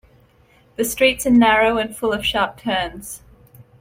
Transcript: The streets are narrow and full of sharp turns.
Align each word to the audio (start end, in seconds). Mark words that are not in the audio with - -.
The 0.77 0.83
streets 0.83 1.27
are 1.27 1.29
narrow 1.29 1.77
and 1.77 1.95
full 1.95 2.11
of 2.11 2.25
sharp 2.25 2.57
turns. 2.57 3.21